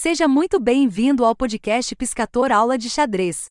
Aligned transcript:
Seja 0.00 0.28
muito 0.28 0.60
bem-vindo 0.60 1.24
ao 1.24 1.34
podcast 1.34 1.96
Piscator 1.96 2.52
Aula 2.52 2.78
de 2.78 2.88
Xadrez. 2.88 3.50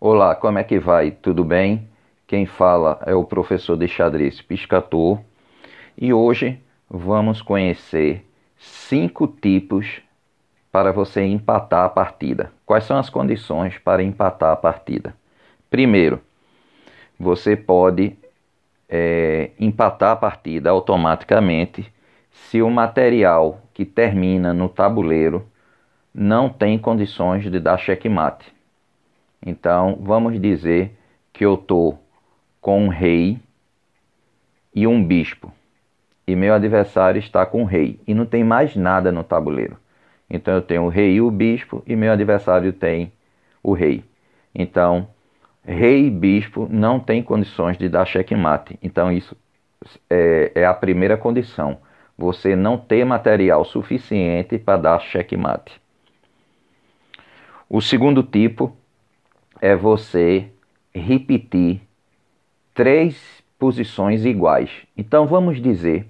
Olá, 0.00 0.34
como 0.34 0.58
é 0.58 0.64
que 0.64 0.78
vai? 0.78 1.10
Tudo 1.10 1.44
bem? 1.44 1.86
Quem 2.26 2.46
fala 2.46 2.98
é 3.04 3.14
o 3.14 3.24
professor 3.24 3.76
de 3.76 3.86
xadrez 3.86 4.40
Piscator 4.40 5.20
e 5.98 6.14
hoje 6.14 6.58
vamos 6.88 7.42
conhecer 7.42 8.24
cinco 8.56 9.28
tipos 9.28 10.00
para 10.72 10.92
você 10.92 11.22
empatar 11.26 11.84
a 11.84 11.90
partida. 11.90 12.54
Quais 12.64 12.84
são 12.84 12.96
as 12.96 13.10
condições 13.10 13.76
para 13.76 14.02
empatar 14.02 14.50
a 14.50 14.56
partida? 14.56 15.14
Primeiro, 15.68 16.22
você 17.20 17.54
pode 17.54 18.16
é, 18.88 19.50
empatar 19.58 20.12
a 20.12 20.16
partida 20.16 20.70
automaticamente 20.70 21.92
se 22.30 22.62
o 22.62 22.70
material 22.70 23.62
que 23.72 23.84
termina 23.84 24.52
no 24.52 24.68
tabuleiro 24.68 25.46
não 26.14 26.48
tem 26.48 26.78
condições 26.78 27.50
de 27.50 27.60
dar 27.60 27.78
checkmate. 27.78 28.52
Então, 29.44 29.98
vamos 30.00 30.40
dizer 30.40 30.96
que 31.32 31.44
eu 31.44 31.54
estou 31.54 32.02
com 32.60 32.84
um 32.84 32.88
rei 32.88 33.38
e 34.74 34.86
um 34.86 35.02
bispo, 35.04 35.52
e 36.26 36.34
meu 36.34 36.54
adversário 36.54 37.18
está 37.18 37.46
com 37.46 37.62
um 37.62 37.64
rei, 37.64 38.00
e 38.06 38.14
não 38.14 38.26
tem 38.26 38.42
mais 38.42 38.74
nada 38.74 39.12
no 39.12 39.22
tabuleiro. 39.22 39.76
Então, 40.28 40.54
eu 40.54 40.62
tenho 40.62 40.84
o 40.84 40.88
rei 40.88 41.14
e 41.14 41.20
o 41.20 41.30
bispo, 41.30 41.82
e 41.86 41.94
meu 41.94 42.12
adversário 42.12 42.72
tem 42.72 43.12
o 43.62 43.72
rei. 43.72 44.02
Então, 44.54 45.08
rei 45.66 46.06
e 46.06 46.10
bispo 46.10 46.68
não 46.70 47.00
têm 47.00 47.22
condições 47.22 47.76
de 47.76 47.88
dar 47.88 48.06
checkmate. 48.06 48.78
Então, 48.82 49.10
isso 49.10 49.36
é, 50.08 50.52
é 50.54 50.66
a 50.66 50.72
primeira 50.72 51.16
condição. 51.16 51.78
Você 52.16 52.56
não 52.56 52.78
ter 52.78 53.04
material 53.04 53.64
suficiente 53.64 54.58
para 54.58 54.78
dar 54.78 55.00
checkmate. 55.00 55.80
O 57.68 57.80
segundo 57.80 58.22
tipo 58.22 58.74
é 59.60 59.74
você 59.74 60.48
repetir 60.94 61.80
três 62.72 63.42
posições 63.58 64.24
iguais. 64.24 64.70
Então 64.96 65.26
vamos 65.26 65.60
dizer 65.60 66.06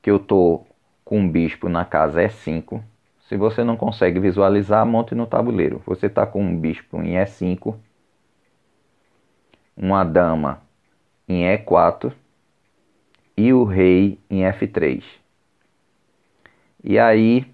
que 0.00 0.10
eu 0.10 0.16
estou 0.16 0.66
com 1.04 1.20
um 1.20 1.28
bispo 1.28 1.68
na 1.68 1.84
casa 1.84 2.22
E5. 2.22 2.80
Se 3.28 3.36
você 3.36 3.62
não 3.62 3.76
consegue 3.76 4.18
visualizar, 4.18 4.86
monte 4.86 5.14
no 5.14 5.26
tabuleiro. 5.26 5.82
Você 5.86 6.06
está 6.06 6.26
com 6.26 6.42
um 6.42 6.56
bispo 6.56 7.02
em 7.02 7.14
E5 7.14 7.74
uma 9.80 10.04
dama 10.04 10.60
em 11.26 11.44
E4 11.44 12.12
e 13.34 13.50
o 13.50 13.64
rei 13.64 14.18
em 14.28 14.42
F3. 14.42 15.02
E 16.84 16.98
aí, 16.98 17.46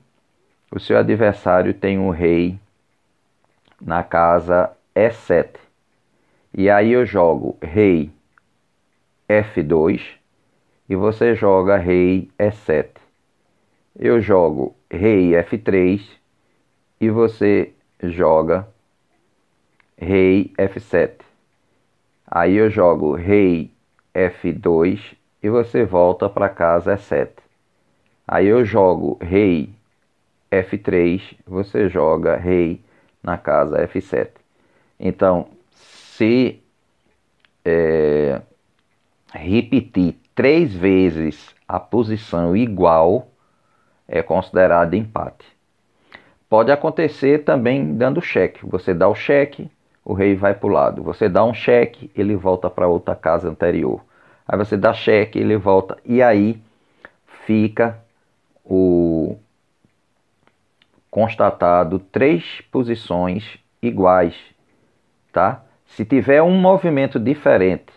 o 0.73 0.81
seu 0.81 0.99
adversário 0.99 1.73
tem 1.73 1.99
o 1.99 2.11
rei 2.11 2.59
na 3.81 4.03
casa 4.03 4.73
E7. 4.95 5.57
E 6.53 6.69
aí 6.69 6.91
eu 6.91 7.07
jogo 7.07 7.57
rei 7.63 8.11
F2 9.29 10.03
e 10.89 10.97
você 10.97 11.37
joga 11.37 11.77
rei 11.77 12.29
E7. 12.37 12.89
Eu 13.97 14.21
jogo 14.21 14.75
rei 14.91 15.31
F3 15.31 16.03
e 17.01 17.09
você 17.09 17.73
joga 18.03 18.67
rei 19.97 20.53
F7. 20.59 21.26
Aí 22.27 22.57
eu 22.57 22.69
jogo 22.69 23.15
rei 23.15 23.71
F2 24.15 25.17
e 25.43 25.49
você 25.49 25.85
volta 25.85 26.29
para 26.29 26.49
casa 26.49 26.97
E7. 26.97 27.31
Aí 28.27 28.47
eu 28.47 28.65
jogo 28.65 29.19
rei 29.21 29.71
F3, 30.51 31.37
você 31.47 31.89
joga 31.89 32.37
rei 32.37 32.81
na 33.23 33.39
casa 33.39 33.87
F7. 33.87 34.31
Então, 34.99 35.49
se 35.71 36.61
é, 37.65 38.41
repetir 39.33 40.17
três 40.35 40.75
vezes 40.75 41.55
a 41.69 41.79
posição 41.79 42.57
igual, 42.57 43.29
é 44.09 44.23
considerado 44.23 44.95
empate. 44.95 45.47
Pode 46.49 46.71
acontecer 46.71 47.45
também 47.45 47.97
dando 47.97 48.21
cheque. 48.21 48.65
Você 48.67 48.95
dá 48.95 49.09
o 49.09 49.15
cheque, 49.15 49.71
o 50.07 50.15
rei 50.15 50.37
vai 50.37 50.55
para 50.55 50.69
o 50.69 50.71
lado. 50.71 51.03
Você 51.03 51.29
dá 51.29 51.45
um 51.45 51.53
cheque, 51.53 52.09
ele 52.15 52.37
volta 52.37 52.71
para 52.71 52.87
outra 52.87 53.17
casa 53.17 53.49
anterior. 53.49 54.01
Aí 54.47 54.57
você 54.57 54.77
dá 54.77 54.95
cheque, 54.95 55.37
ele 55.37 55.57
volta. 55.57 55.99
E 56.05 56.23
aí 56.23 56.63
fica 57.45 57.99
o 58.65 59.37
constatado 61.11 61.99
três 61.99 62.61
posições 62.71 63.59
iguais, 63.83 64.37
tá? 65.33 65.65
Se 65.87 66.05
tiver 66.05 66.41
um 66.41 66.57
movimento 66.57 67.19
diferente 67.19 67.93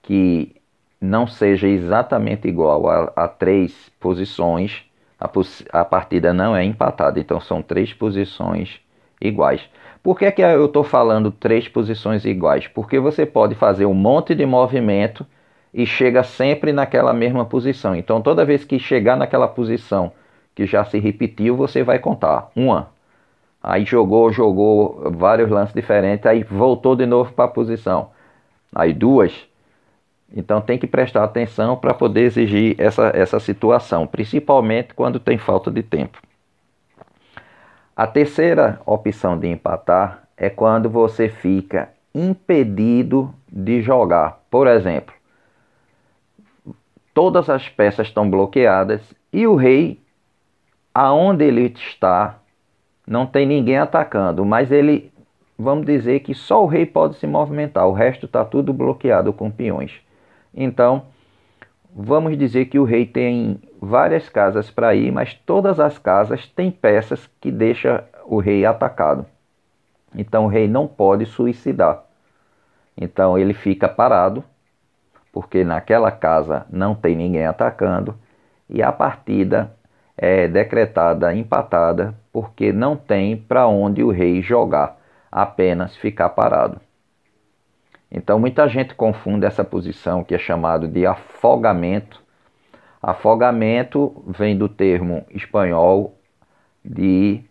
que 0.00 0.56
não 0.98 1.26
seja 1.26 1.68
exatamente 1.68 2.48
igual 2.48 2.88
a, 2.88 3.12
a 3.14 3.28
três 3.28 3.90
posições, 4.00 4.82
a, 5.20 5.30
a 5.80 5.84
partida 5.84 6.32
não 6.32 6.56
é 6.56 6.64
empatada. 6.64 7.20
Então 7.20 7.38
são 7.42 7.60
três 7.60 7.92
posições 7.92 8.80
iguais. 9.20 9.60
Por 10.02 10.18
que, 10.18 10.30
que 10.32 10.42
eu 10.42 10.66
estou 10.66 10.84
falando 10.84 11.30
três 11.30 11.68
posições 11.68 12.24
iguais? 12.24 12.66
Porque 12.66 12.98
você 12.98 13.26
pode 13.26 13.54
fazer 13.54 13.86
um 13.86 13.94
monte 13.94 14.34
de 14.34 14.46
movimento 14.46 15.26
e 15.72 15.84
chega 15.86 16.22
sempre 16.22 16.72
naquela 16.72 17.12
mesma 17.12 17.44
posição. 17.44 17.94
Então, 17.94 18.20
toda 18.22 18.44
vez 18.44 18.64
que 18.64 18.78
chegar 18.78 19.16
naquela 19.16 19.48
posição 19.48 20.12
que 20.54 20.66
já 20.66 20.84
se 20.84 20.98
repetiu, 20.98 21.56
você 21.56 21.82
vai 21.82 21.98
contar. 21.98 22.50
Uma. 22.56 22.88
Aí 23.62 23.84
jogou, 23.84 24.32
jogou 24.32 25.10
vários 25.12 25.50
lances 25.50 25.74
diferentes, 25.74 26.26
aí 26.26 26.42
voltou 26.42 26.96
de 26.96 27.06
novo 27.06 27.32
para 27.32 27.44
a 27.46 27.48
posição. 27.48 28.10
Aí 28.74 28.92
duas. 28.92 29.32
Então 30.34 30.60
tem 30.60 30.78
que 30.78 30.86
prestar 30.86 31.24
atenção 31.24 31.76
para 31.76 31.94
poder 31.94 32.22
exigir 32.22 32.76
essa, 32.78 33.10
essa 33.14 33.40
situação, 33.40 34.06
principalmente 34.06 34.94
quando 34.94 35.18
tem 35.18 35.38
falta 35.38 35.70
de 35.70 35.82
tempo. 35.82 36.18
A 37.98 38.06
terceira 38.06 38.80
opção 38.86 39.36
de 39.36 39.48
empatar 39.48 40.22
é 40.36 40.48
quando 40.48 40.88
você 40.88 41.28
fica 41.28 41.88
impedido 42.14 43.34
de 43.50 43.82
jogar. 43.82 44.38
Por 44.48 44.68
exemplo, 44.68 45.12
todas 47.12 47.50
as 47.50 47.68
peças 47.68 48.06
estão 48.06 48.30
bloqueadas 48.30 49.00
e 49.32 49.48
o 49.48 49.56
rei, 49.56 50.00
aonde 50.94 51.44
ele 51.44 51.74
está, 51.76 52.38
não 53.04 53.26
tem 53.26 53.44
ninguém 53.44 53.78
atacando, 53.78 54.44
mas 54.44 54.70
ele, 54.70 55.12
vamos 55.58 55.84
dizer 55.84 56.20
que 56.20 56.36
só 56.36 56.62
o 56.62 56.68
rei 56.68 56.86
pode 56.86 57.16
se 57.16 57.26
movimentar, 57.26 57.88
o 57.88 57.92
resto 57.92 58.26
está 58.26 58.44
tudo 58.44 58.72
bloqueado 58.72 59.32
com 59.32 59.50
peões. 59.50 59.90
Então, 60.54 61.02
vamos 61.92 62.38
dizer 62.38 62.66
que 62.66 62.78
o 62.78 62.84
rei 62.84 63.04
tem 63.04 63.60
várias 63.80 64.28
casas 64.28 64.70
para 64.70 64.94
ir, 64.94 65.12
mas 65.12 65.34
todas 65.34 65.78
as 65.78 65.98
casas 65.98 66.46
têm 66.48 66.70
peças 66.70 67.28
que 67.40 67.50
deixam 67.50 68.00
o 68.26 68.38
rei 68.38 68.66
atacado. 68.66 69.24
Então 70.14 70.46
o 70.46 70.48
rei 70.48 70.66
não 70.66 70.86
pode 70.86 71.26
suicidar. 71.26 72.02
Então 72.96 73.38
ele 73.38 73.54
fica 73.54 73.88
parado, 73.88 74.42
porque 75.32 75.64
naquela 75.64 76.10
casa 76.10 76.66
não 76.70 76.94
tem 76.94 77.14
ninguém 77.14 77.46
atacando, 77.46 78.18
e 78.68 78.82
a 78.82 78.90
partida 78.90 79.72
é 80.16 80.48
decretada 80.48 81.32
empatada, 81.34 82.14
porque 82.32 82.72
não 82.72 82.96
tem 82.96 83.36
para 83.36 83.68
onde 83.68 84.02
o 84.02 84.10
rei 84.10 84.42
jogar, 84.42 84.98
apenas 85.30 85.96
ficar 85.96 86.30
parado. 86.30 86.80
Então 88.10 88.40
muita 88.40 88.66
gente 88.68 88.94
confunde 88.94 89.46
essa 89.46 89.62
posição 89.62 90.24
que 90.24 90.34
é 90.34 90.38
chamado 90.38 90.88
de 90.88 91.06
afogamento 91.06 92.20
Afogamento 93.02 94.24
vem 94.26 94.56
do 94.56 94.68
termo 94.68 95.24
espanhol 95.30 96.18
de 96.84 97.42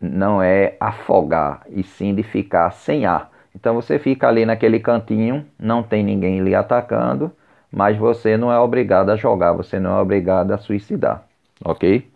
não 0.00 0.42
é 0.42 0.76
afogar, 0.80 1.62
e 1.70 1.82
sim 1.82 2.14
de 2.14 2.22
ficar 2.22 2.70
sem 2.72 3.06
ar. 3.06 3.30
Então 3.54 3.74
você 3.74 3.98
fica 3.98 4.28
ali 4.28 4.44
naquele 4.46 4.78
cantinho, 4.80 5.46
não 5.58 5.82
tem 5.82 6.04
ninguém 6.04 6.40
lhe 6.40 6.54
atacando, 6.54 7.32
mas 7.72 7.96
você 7.96 8.36
não 8.36 8.52
é 8.52 8.58
obrigado 8.58 9.10
a 9.10 9.16
jogar, 9.16 9.52
você 9.52 9.80
não 9.80 9.98
é 9.98 10.02
obrigado 10.02 10.52
a 10.52 10.58
suicidar, 10.58 11.24
ok? 11.64 12.08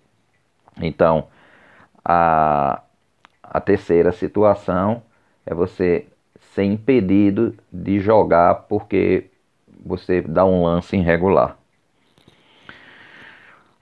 Então, 0.83 1.29
a, 2.05 2.83
a 3.43 3.61
terceira 3.61 4.13
situação 4.13 5.03
é 5.47 5.55
você 5.55 6.07
ser 6.55 6.65
impedido 6.65 7.55
de 7.73 8.01
jogar 8.01 8.55
porque 8.69 9.31
você 9.85 10.23
dá 10.23 10.45
um 10.45 10.65
lance 10.65 10.97
irregular. 10.97 11.60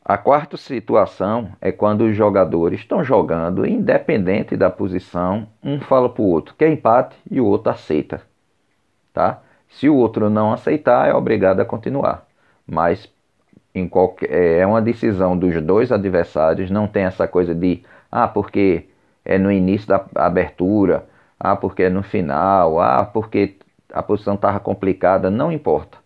A 0.09 0.17
quarta 0.17 0.57
situação 0.57 1.51
é 1.61 1.71
quando 1.71 2.07
os 2.07 2.17
jogadores 2.17 2.81
estão 2.81 3.05
jogando, 3.05 3.67
independente 3.67 4.57
da 4.57 4.71
posição, 4.71 5.47
um 5.63 5.79
fala 5.81 6.09
para 6.09 6.23
o 6.23 6.31
outro 6.31 6.55
que 6.55 6.65
é 6.65 6.73
empate 6.73 7.15
e 7.31 7.39
o 7.39 7.45
outro 7.45 7.71
aceita. 7.71 8.23
Tá? 9.13 9.43
Se 9.69 9.87
o 9.87 9.95
outro 9.95 10.31
não 10.31 10.51
aceitar, 10.51 11.11
é 11.11 11.15
obrigado 11.15 11.61
a 11.61 11.65
continuar. 11.67 12.27
Mas 12.67 13.07
em 13.75 13.87
qualquer, 13.87 14.31
é 14.31 14.67
uma 14.67 14.81
decisão 14.81 15.37
dos 15.37 15.61
dois 15.63 15.93
adversários, 15.93 16.71
não 16.71 16.87
tem 16.89 17.03
essa 17.03 17.29
coisa 17.29 17.55
de 17.55 17.83
ah, 18.11 18.27
porque 18.27 18.89
é 19.23 19.37
no 19.37 19.53
início 19.53 19.89
da 19.89 20.07
abertura, 20.15 21.05
ah, 21.39 21.55
porque 21.55 21.83
é 21.83 21.91
no 21.91 22.03
final, 22.03 22.81
ah, 22.81 23.05
porque 23.05 23.57
a 23.93 24.03
posição 24.03 24.37
estava 24.37 24.59
complicada, 24.59 25.31
não 25.31 25.53
importa. 25.53 25.99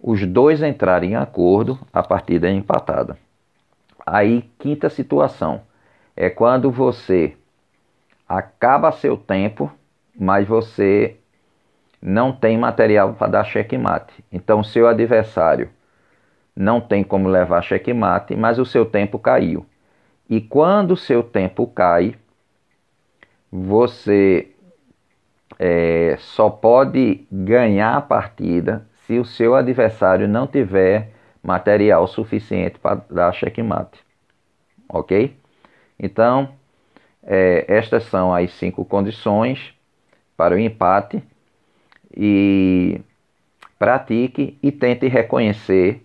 Os 0.00 0.24
dois 0.24 0.62
entrarem 0.62 1.12
em 1.12 1.16
acordo, 1.16 1.76
a 1.92 2.00
partida 2.00 2.48
é 2.48 2.52
empatada. 2.52 3.23
Aí, 4.06 4.50
quinta 4.58 4.90
situação, 4.90 5.62
é 6.16 6.28
quando 6.28 6.70
você 6.70 7.36
acaba 8.28 8.92
seu 8.92 9.16
tempo, 9.16 9.72
mas 10.18 10.46
você 10.46 11.16
não 12.00 12.32
tem 12.32 12.58
material 12.58 13.14
para 13.14 13.28
dar 13.28 13.44
checkmate. 13.44 14.24
Então, 14.30 14.62
seu 14.62 14.86
adversário 14.86 15.70
não 16.54 16.80
tem 16.80 17.02
como 17.02 17.28
levar 17.28 17.62
checkmate, 17.62 18.36
mas 18.36 18.58
o 18.58 18.66
seu 18.66 18.84
tempo 18.84 19.18
caiu. 19.18 19.66
E 20.28 20.40
quando 20.40 20.92
o 20.92 20.96
seu 20.96 21.22
tempo 21.22 21.66
cai, 21.66 22.14
você 23.50 24.52
é, 25.58 26.16
só 26.18 26.50
pode 26.50 27.26
ganhar 27.30 27.96
a 27.96 28.02
partida 28.02 28.86
se 29.06 29.18
o 29.18 29.24
seu 29.24 29.54
adversário 29.54 30.26
não 30.26 30.46
tiver 30.46 31.13
material 31.44 32.08
suficiente 32.08 32.78
para 32.78 33.04
dar 33.10 33.32
checkmate. 33.32 34.00
Ok? 34.88 35.36
Então, 35.98 36.54
é, 37.22 37.64
estas 37.68 38.04
são 38.04 38.34
as 38.34 38.50
cinco 38.54 38.84
condições 38.84 39.74
para 40.36 40.54
o 40.54 40.58
empate 40.58 41.22
e 42.16 43.00
pratique 43.78 44.58
e 44.62 44.72
tente 44.72 45.06
reconhecer 45.06 46.02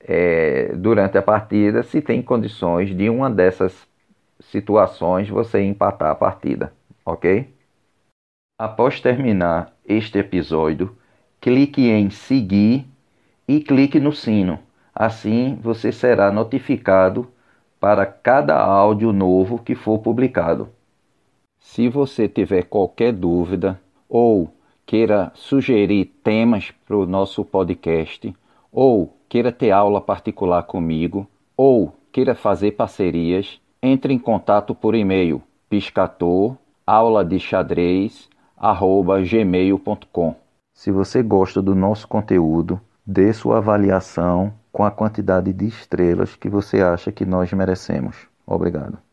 é, 0.00 0.72
durante 0.74 1.18
a 1.18 1.22
partida 1.22 1.82
se 1.82 2.00
tem 2.00 2.22
condições 2.22 2.96
de 2.96 3.10
uma 3.10 3.30
dessas 3.30 3.86
situações 4.40 5.28
você 5.28 5.62
empatar 5.62 6.10
a 6.10 6.14
partida, 6.14 6.72
ok? 7.04 7.52
Após 8.58 9.00
terminar 9.00 9.74
este 9.86 10.18
episódio, 10.18 10.96
clique 11.40 11.88
em 11.88 12.08
seguir 12.08 12.86
e 13.46 13.60
clique 13.60 14.00
no 14.00 14.12
sino. 14.12 14.58
Assim 14.94 15.58
você 15.60 15.92
será 15.92 16.32
notificado 16.32 17.28
para 17.78 18.06
cada 18.06 18.58
áudio 18.58 19.12
novo 19.12 19.58
que 19.58 19.74
for 19.74 19.98
publicado. 19.98 20.68
Se 21.58 21.88
você 21.88 22.28
tiver 22.28 22.64
qualquer 22.64 23.12
dúvida 23.12 23.80
ou 24.08 24.50
queira 24.86 25.32
sugerir 25.34 26.06
temas 26.22 26.72
para 26.86 26.96
o 26.96 27.06
nosso 27.06 27.44
podcast, 27.44 28.34
ou 28.72 29.16
queira 29.28 29.50
ter 29.50 29.72
aula 29.72 30.00
particular 30.00 30.62
comigo, 30.62 31.26
ou 31.56 31.92
queira 32.12 32.34
fazer 32.34 32.72
parcerias, 32.72 33.60
entre 33.82 34.14
em 34.14 34.18
contato 34.18 34.74
por 34.74 34.94
e-mail 34.94 35.42
piscator. 35.68 36.56
Se 40.72 40.90
você 40.92 41.22
gosta 41.22 41.60
do 41.60 41.74
nosso 41.74 42.06
conteúdo, 42.06 42.80
dê 43.06 43.32
sua 43.32 43.58
avaliação 43.58 44.52
com 44.72 44.84
a 44.84 44.90
quantidade 44.90 45.52
de 45.52 45.66
estrelas 45.66 46.36
que 46.36 46.48
você 46.50 46.82
acha 46.82 47.12
que 47.12 47.24
nós 47.24 47.52
merecemos. 47.52 48.16
Obrigado. 48.46 49.05